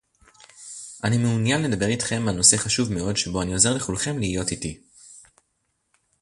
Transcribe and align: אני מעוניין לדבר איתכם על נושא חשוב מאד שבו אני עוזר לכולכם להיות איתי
אני 1.03 1.17
מעוניין 1.17 1.61
לדבר 1.71 1.85
איתכם 1.85 2.27
על 2.27 2.35
נושא 2.35 2.57
חשוב 2.57 2.93
מאד 2.93 3.17
שבו 3.17 3.41
אני 3.41 3.53
עוזר 3.53 3.73
לכולכם 3.73 4.19
להיות 4.19 4.51
איתי 4.51 4.81